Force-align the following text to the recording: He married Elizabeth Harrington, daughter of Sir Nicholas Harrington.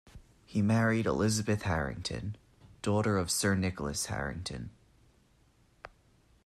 He 0.47 0.63
married 0.63 1.05
Elizabeth 1.05 1.61
Harrington, 1.61 2.35
daughter 2.81 3.19
of 3.19 3.29
Sir 3.29 3.53
Nicholas 3.53 4.07
Harrington. 4.07 4.71